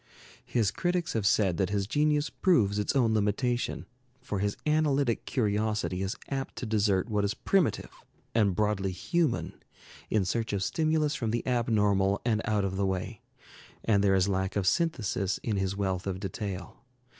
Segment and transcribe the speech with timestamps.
[0.47, 3.85] His critics have said that his genius proves its own limitation,
[4.19, 7.91] for his analytic curiosity is apt to desert what is primitive
[8.33, 9.61] and broadly human
[10.09, 13.21] in search of stimulus from the abnormal and out of the way,
[13.85, 16.79] and there is lack of synthesis in his wealth of detail.